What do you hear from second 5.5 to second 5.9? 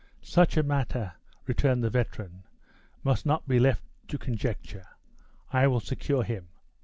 I will